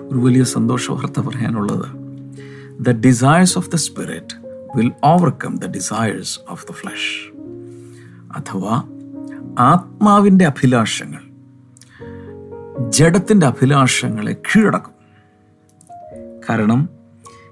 [0.00, 2.06] ഒരു വലിയ സന്തോഷ വാർത്ത പറയാനുള്ളത്
[2.80, 4.36] the desires of the spirit
[4.76, 7.35] will overcome the desires of the flesh.
[8.36, 8.82] അഥവാ
[9.58, 11.22] ആത്മാവിന്റെ അഭിലാഷങ്ങൾ
[12.88, 14.92] ജഡത്തിന്റെ അഭിലാഷങ്ങളെ കീഴടക്കും.
[16.50, 16.88] കാരണം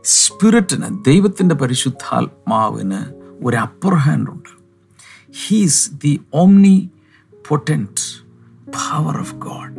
[0.05, 3.01] സ്പിരിറ്റിന് ദൈവത്തിന്റെ പരിശുദ്ധാത്മാവിന്
[3.45, 4.49] ഒരു upper ഹാൻഡുണ്ട്
[5.47, 6.21] he's the
[7.49, 8.25] omnipotent
[8.71, 9.75] power of God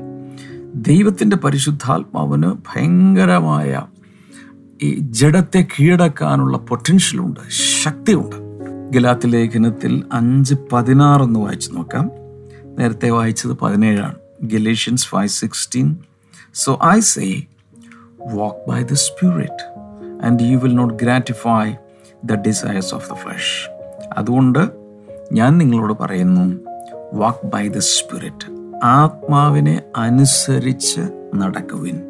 [0.75, 3.87] ദൈവത്തിന്റെ പരിശുദ്ധാത്മാവിന് ഭയങ്കരമായ
[4.81, 7.39] ഈ ജഡത്തെ കീഴടക്കാനുള്ള പൊട്ടൻഷ്യലുണ്ട്
[7.83, 8.44] ശക്തിയുണ്ട്.
[8.95, 12.11] ഗലാത്തി ലേഖനത്തിൽ അഞ്ച് പതിനാറൊന്ന് വായിച്ചു നോക്കാം.
[12.65, 14.15] നേരത്തെ വായിച്ചത് പതിനേഴാണ്.
[14.43, 15.97] Galatians five sixteen
[16.53, 17.43] so I say
[18.33, 19.63] walk by the spirit
[20.25, 21.73] and you will not gratify
[22.23, 23.69] the desires of the flesh
[24.17, 24.69] അതുകൊണ്ട്
[25.33, 26.59] ഞാൻ നിങ്ങളോട് പറയുന്നു
[27.13, 31.01] വാക്ക് ബൈ ദ സ്പിരിറ്റ് ആത്മാവിനെ അനുസരിച്ച്
[31.35, 32.01] നടക്കുവിൻ.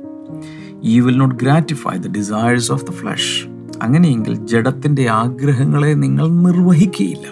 [0.84, 7.28] You will not gratify the desires of the flesh അങ്ങനെയെങ്കിൽ ജഡത്തിന്റെ ആഗ്രഹങ്ങളെ നിങ്ങൾ നിർവഹിക്കുകയില്ല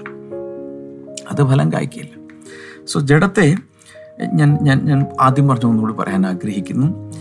[1.31, 2.09] അത് ഫലം കായ്ക്കില്ല
[2.85, 3.55] സോ ജഡത്തെ
[4.33, 7.11] ഞാൻ ഞാൻ ഞാൻ ആദ്യം പറഞ്ഞ ഒന്നുകൂടി പറയാൻ ആഗ്രഹിക്കുന്നു.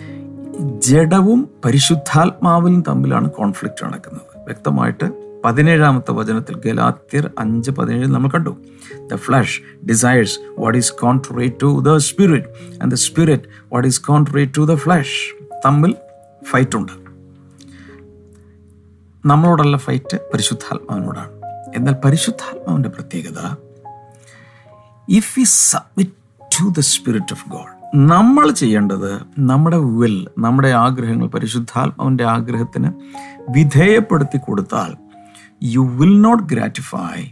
[0.78, 4.44] ജഡവും പരിശുദ്ധാത്മാവിലും തമ്മിലാണ് കോൺഫ്ലിക്റ്റ് നടക്കുന്നത്.
[4.46, 5.10] വ്യക്തമായിട്ട്
[5.44, 8.56] പതിനേഴാമത്തെ വചനത്തിൽ ഗലാത്യർ അഞ്ച് പതിനേഴ് നമ്മൾ കണ്ടു.
[9.12, 12.46] The flesh desires what is contrary to the spirit
[12.82, 15.94] and the spirit what is contrary to the flesh തമ്മിൽ
[16.50, 17.01] ഫൈറ്റ് ഉണ്ട്.
[19.26, 21.32] നമ്മളോടുള്ള ഫൈറ്റ് പരിശുദ്ധാത്മാവിനോടാണ്.
[21.74, 23.40] എന്നാൽ പരിശുദ്ധാത്മാവിന്റെ പ്രത്യേകത
[25.08, 26.10] if you submit
[26.60, 32.90] to the spirit of God നമ്മൾ ചെയ്യേണ്ടത് നമ്മുടെ വിൽ നമ്മുടെ ആഗ്രഹങ്ങൾ പരിശുദ്ധാത്മാവിന്റെ ആഗ്രഹത്തിന്
[33.50, 34.96] വിധേയപ്പെടുത്തി കൊടുത്താൽ
[35.62, 37.30] you will not gratify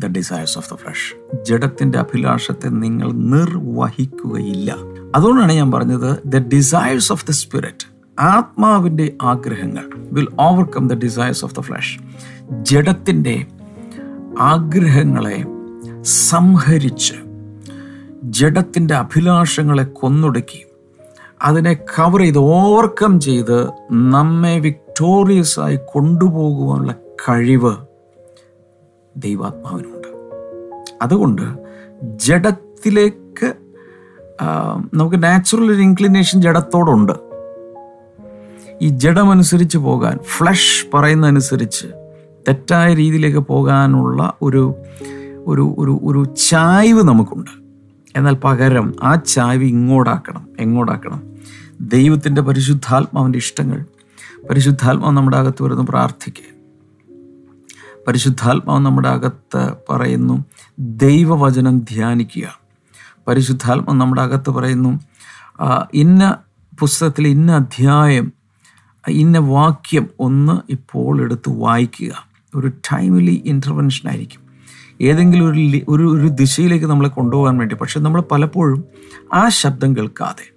[0.00, 1.08] the desires of the flesh
[1.44, 4.76] ജഡത്തിന്റെ അഭിലാഷത്തെ നിങ്ങൾ നിർവഹിക്കുകയില്ല.
[5.14, 11.54] അതുകൊണ്ടാണ് ഞാൻ പറഞ്ഞത് the desires of the spirit ആത്മാവിന്റെ ആഗ്രഹങ്ങൾ will overcome the desires of
[11.54, 12.00] the flesh
[12.62, 13.46] ജഡത്തിന്റെ
[14.40, 15.44] ആഗ്രഹങ്ങളെ
[16.02, 17.14] സംഹരിച്ച്
[18.24, 20.66] ജഡത്തിന്റെ അഭിലാഷങ്ങളെ കൊന്നൊടുക്കി
[21.42, 26.94] അതിനെ കവർ ചെയ്ത് ഓവർകം ചെയ്ത് നമ്മെ വിക്ടോറിയസ് ആയി കൊണ്ടുപോകുവാനുള്ള
[27.28, 27.76] കഴിവ്
[29.16, 30.08] ദൈവാത്മാവിനുണ്ട്.
[31.02, 31.42] അതുകൊണ്ട്
[32.02, 33.54] ജഡത്തിലേക്ക്
[34.94, 37.27] നമുക്ക് നാച്ചുറൽ ഒരു ഇൻക്ലിനേഷൻ ജഡത്തോടുണ്ട്.
[38.82, 41.86] ഈ ജഡമനുസരിച്ച് പോകാൻ ഫ്ലഷ് പറയുന്നതനുസരിച്ച്
[42.48, 44.74] തെറ്റായ രീതിയിലേക്ക് പോകാനുള്ള ഒരു
[45.46, 47.50] ഒരു ഒരു ഒരു ചായ്വ് നമുക്കുണ്ട്.
[48.16, 51.22] എന്നാൽ പകരം ആ ചായ്വ് ഇങ്ങോട്ടാക്കണം എങ്ങോട്ടാക്കണം
[51.80, 53.84] ദൈവത്തിന്റെ പരിശുദ്ധാത്മാവിന്റെ ഇഷ്ടങ്ങൾ.
[54.50, 56.48] പരിശുദ്ധാത്മാവ് നമ്മുടെ അകത്ത് വരുന്നു പ്രാർത്ഥിക്കുക
[58.08, 60.44] പരിശുദ്ധാത്മാവ് നമ്മുടെ അകത്ത് പറയുന്നു
[60.78, 62.60] ദൈവവചനം ധ്യാനിക്കുക.
[63.28, 65.00] പരിശുദ്ധാത്മാവ് നമ്മുടെ അകത്ത് പറയുന്നു
[65.94, 66.36] ഇന്ന
[66.78, 68.37] പുസ്തകത്തിൽ ഇന്ന അധ്യായം
[69.08, 72.26] ഇന്ന വാക്യം ഒന്ന് ഇപ്പോൾ എടുത്ത് വായിക്കുക.
[72.54, 74.40] ഒരു ടൈംലി ഇന്റർവെൻഷൻ ആയിരിക്കും.
[75.00, 77.74] ഏതെങ്കിലും ഒരു ഒരു ഒരു ദിശയിലേക്ക് നമ്മളെ കൊണ്ടുപോകാൻ വേണ്ടി.
[77.74, 78.84] പക്ഷെ നമ്മൾ പലപ്പോഴും
[79.32, 80.52] ആ ശബ്ദം കേൾക്കാതെ.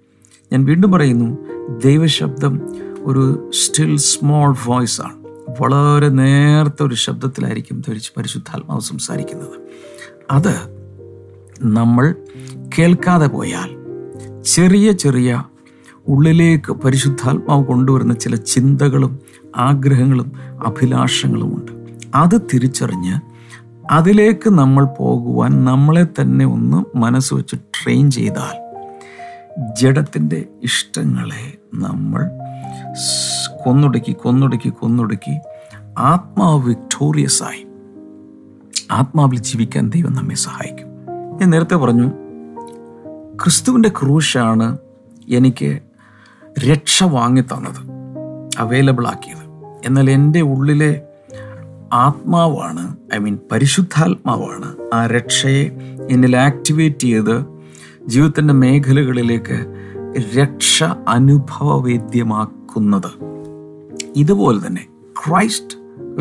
[0.52, 1.38] ഞാൻ വീണ്ടും പറയുന്നു
[1.84, 2.60] ദൈവശബ്ദം
[3.00, 5.22] ഒരു സ്റ്റിൽ സ്മോൾ വോയിസ് ആണ്.
[5.60, 9.60] വളരെ നേർത്ത ഒരു ശബ്ദത്തിലായിരിക്കും ധരിച്ച് പരിശുദ്ധാത്മാവ് സംസാരിക്കുന്നത്.
[10.30, 10.54] അത്
[11.62, 12.14] നമ്മൾ
[12.78, 13.70] കേൾക്കാതെ പോയാൽ
[14.42, 15.44] ചെറിയ ചെറിയ
[16.08, 19.18] ഉള്ളിലേക്ക് പരിശുദ്ധാത്മാവ് കൊണ്ടുവരുന്ന ചില ചിന്തകളും
[19.56, 20.32] ആഗ്രഹങ്ങളും
[20.66, 21.72] അഭിലാഷങ്ങളുമുണ്ട്.
[22.14, 23.20] അത് തിരിച്ചറിഞ്ഞ്
[23.90, 28.62] അതിലേക്ക് നമ്മൾ പോകുവാൻ നമ്മളെ തന്നെ ഒന്ന് മനസ്സ് വെച്ച് ട്രെയിൻ ചെയ്താൽ
[29.80, 32.30] ജഡത്തിന്റെ ഇഷ്ടങ്ങളെ നമ്മൾ
[33.64, 35.38] കൊന്നൊടുക്കി കൊന്നൊടുക്കി കൊന്നൊടുക്കി
[35.98, 37.66] ആത്മാവ് വിക്ടോറിയസ് ആയി.
[38.90, 40.86] ആത്മാവിൽ ജീവിക്കാൻ ദൈവം നമ്മെ സഹായിക്കും.
[41.40, 42.08] ഞാൻ നേരത്തെ പറഞ്ഞു
[43.42, 44.78] ക്രിസ്തുവിന്റെ ക്രൂശാണ്
[45.30, 45.78] എനിക്ക്
[46.58, 47.92] രക്ഷ വാങ്ങി തന്നത്
[48.58, 49.42] അവൈലബിൾ ആക്കിയത്
[49.84, 51.02] എന്നാൽ എന്റെ ഉള്ളിലെ
[51.92, 55.70] ആത്മാവാണ് ഐ മീൻ പരിശുദ്ധാത്മാവാണ് ആ രക്ഷയെ
[56.10, 57.44] എന്നിൽ ആക്ടിവേറ്റ് ചെയ്ത്
[58.06, 59.66] ജീവിതത്തിന്റെ മേഖലകളിലേക്ക്
[60.38, 63.10] രക്ഷ അനുഭവവേദ്യമാക്കുന്നത്.
[64.16, 64.86] ഇതുപോലെ തന്നെ
[65.26, 65.76] ക്രൈസ്റ്റ്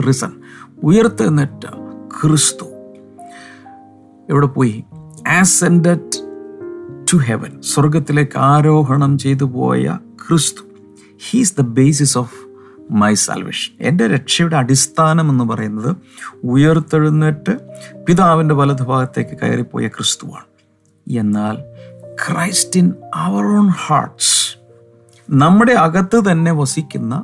[0.07, 0.31] റിസൺ
[0.83, 1.65] ഉയർത്തെഴുന്നേറ്റ
[2.21, 2.65] ക്രിസ്തു.
[4.29, 4.83] എവിടെ പോയി?
[5.27, 6.30] ആസെൻഡഡ്
[7.13, 9.97] ടു ഹെവൻ സ്വർഗത്തിലേക്ക് ആരോഹണം ചെയ്തു പോയ
[10.27, 10.63] ക്രിസ്തു.
[11.29, 12.35] He's the basis of
[12.91, 15.95] my salvation എന്റെ രക്ഷയുടെ അടിസ്ഥാനം എന്ന് പറയുന്നത്
[16.43, 17.57] ഉയർത്തെഴുന്നേറ്റ്
[18.05, 20.45] പിതാവിന്റെ വലതുഭാഗത്തേക്ക് കയറിപ്പോയ ക്രിസ്തുവാണ്.
[21.07, 21.57] എന്നാൽ
[22.27, 24.57] Christ in our own hearts
[25.29, 27.23] നമ്മുടെ അകത്ത് തന്നെ വസിക്കുന്ന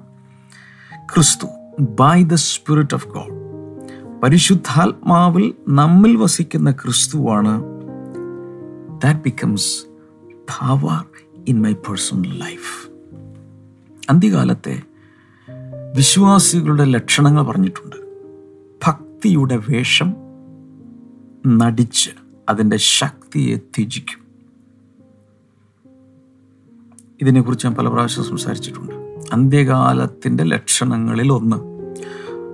[1.13, 1.47] ക്രിസ്തു
[1.79, 3.47] by the spirit of God
[4.23, 7.76] പരിശുദ്ധാത്മാവിൽ നമ്മിൽ വസിക്കുന്ന ക്രിസ്തുവാണ്
[9.03, 9.59] that becomes
[10.31, 11.05] power
[11.49, 12.91] in my personal life.
[14.09, 14.81] അന്ത്യകാലത്തെ
[15.95, 17.95] വിശ്വാസികളുടെ ലക്ഷണങ്ങൾ പറഞ്ഞിട്ടുണ്ട്.
[18.85, 20.13] ഭക്തിയുടെ വേഷം
[21.47, 22.09] നടിച്ച്
[22.49, 24.27] അതിന്റെ ശക്തിയെ ത്യജിക്കും.
[27.21, 28.93] ഇതിനെക്കുറിച്ച് ഞാൻ പല പ്രാവശ്യം സംസാരിച്ചിട്ടുണ്ട്.
[29.33, 31.55] അന്ത്യകാലത്തിന്റെ ലക്ഷണങ്ങളിൽ ഒന്ന്.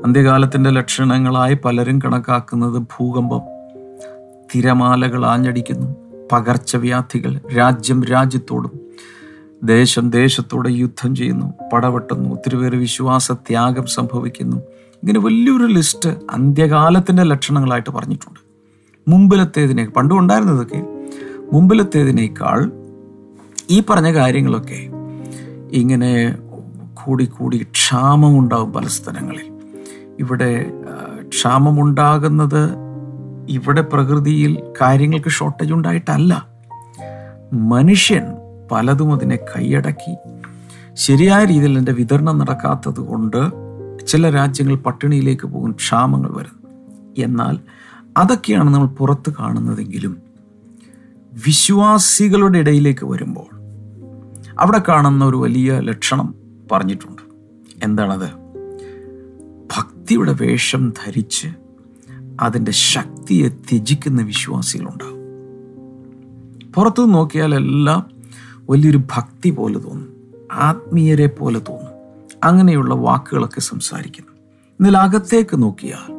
[0.06, 3.42] അന്ത്യകാലത്തിന്റെ ലക്ഷണങ്ങളായി പലരും കണക്കാക്കുന്നത് ഭൂകമ്പം
[4.56, 6.03] തിരമാലകൾ ആഞ്ഞടിക്കുന്നു
[6.34, 8.74] പകർച്ചവ്യാധികൾ രാജ്യം രാജ്യത്തോടും
[9.64, 14.58] ദേശം ദേശത്തോടെ യുദ്ധം ചെയ്യുന്നു പടവെട്ടുന്നു ഒത്തിരി പേര് വിശ്വാസ ത്യാഗം സംഭവിക്കുന്നു.
[15.04, 18.40] ഇങ്ങനെ വലിയൊരു ലിസ്റ്റ് അന്ത്യകാലത്തിന്റെ ലക്ഷണങ്ങളായിട്ട് പറഞ്ഞിട്ടുണ്ട്.
[19.08, 20.82] മുമ്പിലത്തേതിനെ പണ്ടും ഉണ്ടായിരുന്നതൊക്കെ
[21.54, 22.72] മുമ്പിലത്തേതിനേക്കാൾ
[23.70, 24.80] ഈ പറഞ്ഞ കാര്യങ്ങളൊക്കെ
[25.82, 26.12] ഇങ്ങനെ
[26.94, 29.48] കൂടി കൂടി ക്ഷാമമുണ്ടാകും പല സ്ഥലങ്ങളിൽ.
[30.20, 30.52] ഇവിടെ
[31.30, 32.64] ക്ഷാമമുണ്ടാകുന്നത്
[33.50, 36.48] ഇവിടെ പ്രകൃതിയിൽ കാര്യങ്ങൾക്ക് ഷോർട്ടേജ് ഉണ്ടായിട്ടല്ല.
[37.54, 38.24] മനുഷ്യൻ
[38.72, 40.16] പലതും അതിനെ കൈയടക്കി.
[40.94, 43.52] ശരിയായ രീതിയിൽ എന്റെ വിതരണം നടക്കാത്തത് കൊണ്ട്
[44.08, 46.70] ചില രാജ്യങ്ങൾ പട്ടിണിയിലേക്ക് പോകുന്ന ക്ഷാമങ്ങൾ വരുന്നു.
[47.18, 47.60] എന്നാൽ
[48.18, 50.18] അതൊക്കെയാണ് നമ്മൾ പുറത്ത് കാണുന്നതെങ്കിലും
[51.34, 53.64] വിശ്വാസികളുടെ ഇടയിലേക്ക് വരുമ്പോൾ
[54.60, 56.36] അവിടെ കാണുന്ന ഒരു വലിയ ലക്ഷണം
[56.72, 57.22] പറഞ്ഞിട്ടുണ്ട്.
[57.86, 58.30] എന്താണത്?
[59.78, 61.48] ഭക്തിയുടെ വേഷം ധരിച്ച്
[62.42, 65.24] അതിന്റെ ശക്തിയെ ത്യജിക്കുന്ന വിശ്വാസികളുണ്ടാവും
[66.72, 68.10] പുറത്തു നോക്കിയാൽ എല്ലാം
[68.70, 70.14] വലിയൊരു ഭക്തി പോലെ തോന്നും
[70.52, 71.94] ആത്മീയരെ പോലെ തോന്നും.
[72.44, 74.32] അങ്ങനെയുള്ള വാക്കുകളൊക്കെ സംസാരിക്കുന്നു.
[74.72, 76.14] എന്നാൽ അകത്തേക്ക് നോക്കിയാൽ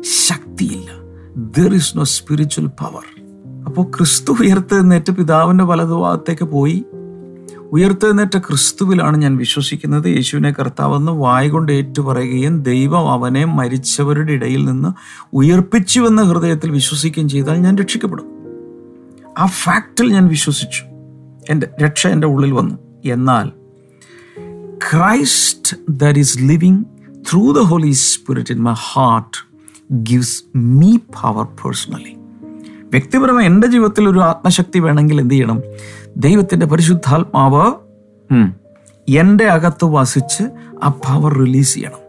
[0.00, 0.90] ശക്തിയില്ല.
[1.36, 3.22] There is no spiritual power
[3.64, 6.84] അപ്പോൾ ക്രിസ്തു ഉയർത്തെഴുന്നേറ്റ് പിതാവിന്റെ വലതുഭാഗത്തേക്ക് പോയി
[7.72, 10.06] ഉയർത്തെഴുന്നേറ്റ ക്രിസ്തുവിലാണ് ഞാൻ വിശ്വസിക്കുന്നത്.
[10.06, 14.88] യേശുവിനെ കർത്താവെന്ന് വായ കൊണ്ട് ഏറ്റുപറയുകയും ദൈവം അവനെ മരിച്ചവരുടെ ഇടയിൽ നിന്ന്
[15.32, 18.24] ഉയർപ്പിച്ചുവെന്ന ഹൃദയത്തിൽ വിശ്വസിക്കുകയും ചെയ്താൽ ഞാൻ രക്ഷിക്കപ്പെടും.
[19.38, 20.82] ആ ഫാക്റ്റിൽ ഞാൻ വിശ്വസിച്ചു.
[21.50, 22.78] എന്റെ രക്ഷ എന്റെ ഉള്ളിൽ വന്നു.
[23.04, 23.48] എന്നാൽ
[24.90, 26.84] Christ that is living
[27.30, 29.46] through the Holy Spirit in my heart
[29.94, 32.16] gives me power personally.
[32.90, 35.62] വ്യക്തിപരമായി എന്റെ ജീവിതത്തിൽ ഒരു ആത്മശക്തി വേണമെങ്കിൽ എന്ത് ചെയ്യണം?
[36.16, 37.72] ദൈവത്തിന്റെ പരിശുദ്ധാത്മാവ്
[39.08, 40.44] എന്റെ അകത്ത് വസിച്ച്
[40.82, 42.06] ആ പവർ റിലീസ് ചെയ്യണം.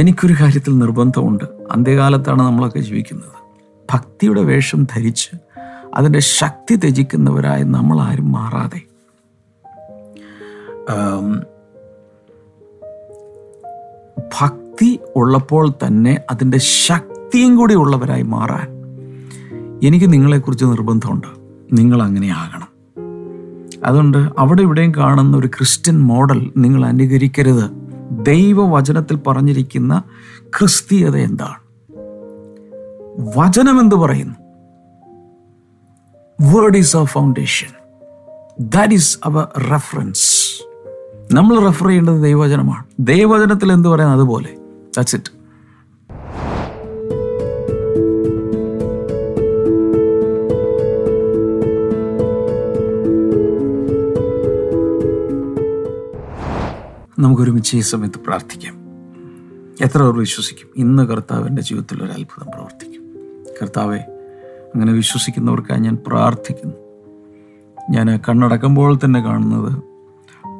[0.00, 1.44] എനിക്കൊരു കാര്യത്തിൽ നിർബന്ധമുണ്ട്.
[1.44, 3.32] അന്ത്യകാലത്താണ് നമ്മളൊക്കെ ജീവിക്കുന്നത്.
[3.92, 5.30] ഭക്തിയുടെ വേഷം ധരിച്ച്
[5.94, 8.80] അതിന്റെ ശക്തി ത്യജിക്കുന്നവരായി നമ്മൾ ആരും മാറാതെ
[14.40, 18.79] ഭക്തി ഉള്ളപ്പോൾ തന്നെ അതിന്റെ ശക്തിയും കൂടി ഉള്ളവരായി മാറാൻ
[19.82, 21.26] എനിക്ക് നിങ്ങളെക്കുറിച്ച് നിർബന്ധമുണ്ട്.
[21.72, 22.68] നിങ്ങൾ അങ്ങനെ ആകണം.
[23.84, 27.70] അതുകൊണ്ട് അവിടെ ഇവിടെയും കാണുന്ന ഒരു ക്രിസ്ത്യൻ മോഡൽ നിങ്ങൾ അനുകരിക്കരുത്.
[28.10, 30.02] ദൈവവചനത്തിൽ പറഞ്ഞിരിക്കുന്ന
[30.42, 31.56] ക്രിസ്തീയത എന്താണ്?
[33.36, 34.34] വചനം എന്ത് പറയുന്നു?
[36.40, 37.66] Word is a foundation
[38.60, 40.62] that is a reference
[41.34, 42.84] നമ്മൾ റെഫർ ചെയ്യേണ്ടത് ദൈവവചനമാണ്.
[43.00, 44.48] ദൈവവചനത്തിൽ എന്ത് പറയുന്നത് അതുപോലെ.
[44.96, 45.39] ദാറ്റ്സ് ഇറ്റ്
[57.20, 58.74] നമുക്കൊരുമിച്ച് ഈ സമയത്ത് പ്രാർത്ഥിക്കാം.
[59.80, 60.68] എത്ര പേർ വിശ്വസിക്കും?
[60.76, 63.02] ഇന്ന് കർത്താവിന്റെ ജീവിതത്തിൽ ഒരു അത്ഭുതം പ്രവർത്തിക്കും.
[63.62, 63.98] കർത്താവെ
[64.74, 66.74] അങ്ങനെ വിശ്വസിക്കുന്നവർക്കായി ഞാൻ പ്രാർത്ഥിക്കുന്നു.
[67.90, 69.82] ഞാൻ കണ്ണടക്കുമ്പോൾ തന്നെ കാണുന്നത്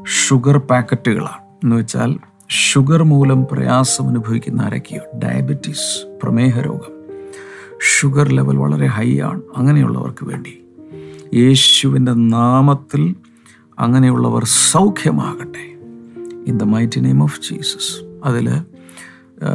[0.07, 1.43] ഷുഗർ പാക്കറ്റുകളാണ്.
[1.65, 2.19] എന്ന് വെച്ചാൽ
[2.49, 5.19] ഷുഗർ മൂലം പ്രയാസം അനുഭവിക്കുന്ന ആരൊക്കെയോ?
[5.19, 7.05] ഡയബറ്റീസ് പ്രമേഹ രോഗം.
[7.81, 10.63] ഷുഗർ ലെവൽ വളരെ ഹൈ ആണ് അങ്ങനെയുള്ളവർക്ക് വേണ്ടി
[11.35, 13.15] യേശുവിന്റെ നാമത്തിൽ
[13.79, 15.70] അങ്ങനെയുള്ളവർ സൗഖ്യമാകട്ടെ.
[16.47, 17.93] In the mighty name of Jesus
[18.25, 18.47] അതിൽ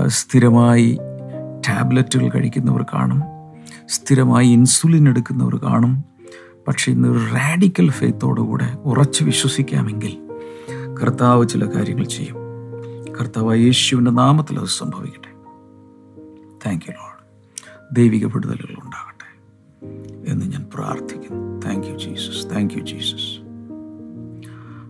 [0.07, 0.97] സ്ഥിരമായി
[1.67, 3.21] ടാബ്ലറ്റുകൾ കഴിക്കുന്നവർ കാണും.
[3.87, 6.03] സ്ഥിരമായി ഇൻസുലിൻ എടുക്കുന്നവർ കാണും.
[6.67, 10.13] പക്ഷെ ഇന്ന് റാഡിക്കൽ ഫെയ്ത്തോടുകൂടെ ഉറച്ചു വിശ്വസിക്കാമെങ്കിൽ
[11.01, 12.35] കർത്താവ് ചില കാര്യങ്ങൾ ചെയ്യും.
[13.17, 15.31] കർത്താവ് യേശുവിന്റെ നാമത്തിൽ അത് സംഭവിക്കട്ടെ.
[16.65, 17.21] താങ്ക് യു ലോഡ്
[17.95, 19.29] ദൈവിക വിടുതലുകൾ ഉണ്ടാകട്ടെ
[20.31, 21.43] എന്ന് ഞാൻ പ്രാർത്ഥിക്കുന്നു.
[21.65, 23.24] Thank you Jesus thank you Jesus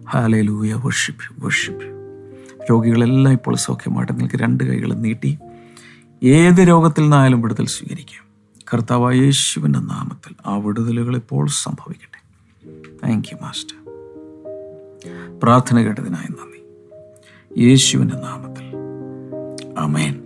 [0.09, 1.83] hallelujah worship worship
[2.71, 5.39] രോഗികളെല്ലാം ഇപ്പോൾ സൗഖ്യമായിട്ട് നിങ്ങൾക്ക് രണ്ട് കൈകൾ നീട്ടി
[6.23, 8.25] ഏത് രോഗത്തിൽ നിന്നായാലും വിടുതൽ സ്വീകരിക്കാം.
[8.73, 12.21] കർത്താവായ യേശുവിന്റെ നാമത്തിൽ ആ വിടുതലുകൾ ഇപ്പോൾ സംഭവിക്കട്ടെ.
[13.03, 13.75] താങ്ക് യു മാസ്റ്റർ
[15.39, 16.61] പ്രാർത്ഥന കേട്ടതിനായി നന്ദി.
[17.63, 18.63] യേശുവിന്റെ നാമത്തിൽ.
[19.77, 20.21] അമേൻ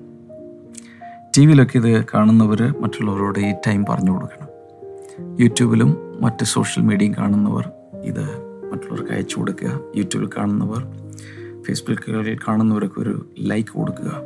[1.37, 4.49] ടി വിയിലൊക്കെ ഇത് കാണുന്നവർ മറ്റുള്ളവരോട് ഈ ടൈം പറഞ്ഞു കൊടുക്കണം
[5.39, 7.71] യൂട്യൂബിലും മറ്റ് സോഷ്യൽ മീഡിയയും കാണുന്നവർ
[8.03, 9.79] ഇത് മറ്റുള്ളവർക്ക് അയച്ചു കൊടുക്കുക.
[9.95, 10.87] യൂട്യൂബിൽ കാണുന്നവർ
[11.61, 14.21] ഫേസ്ബുക്കിൽ കാണുന്നവരൊക്കെ ഒരു ലൈക്ക് കൊടുക്കുക.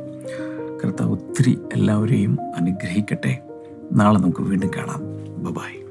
[0.84, 3.42] കർത്താവ് ഒത്തിരി എല്ലാവരെയും അനുഗ്രഹിക്കട്ടെ.
[3.92, 5.00] നാളെ നമുക്ക് വീണ്ടും കാണാം.
[5.44, 5.83] ബബായ്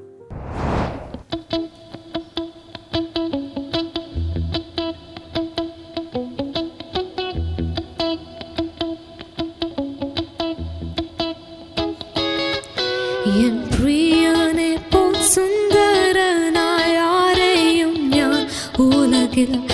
[19.46, 19.73] kill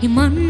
[0.00, 0.45] Cái món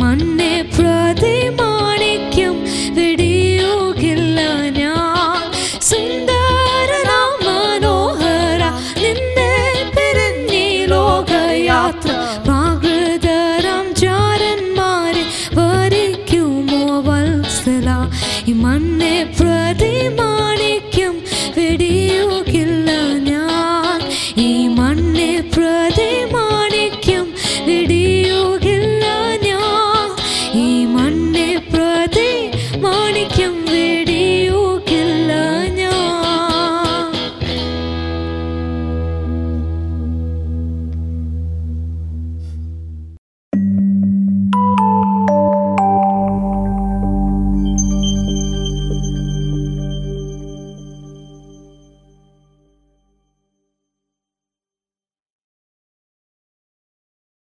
[0.00, 0.50] மண்ணே